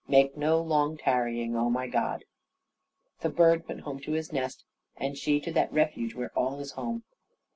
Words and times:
Make 0.07 0.35
no 0.35 0.59
long 0.59 0.97
tarrying, 0.97 1.55
oh 1.55 1.69
my 1.69 1.85
God!" 1.85 2.25
The 3.19 3.29
bird 3.29 3.67
went 3.67 3.81
home 3.81 3.99
to 3.99 4.13
his 4.13 4.33
nest, 4.33 4.65
and 4.97 5.15
she 5.15 5.39
to 5.41 5.51
that 5.51 5.71
refuge 5.71 6.15
where 6.15 6.35
all 6.35 6.59
is 6.59 6.71
home. 6.71 7.03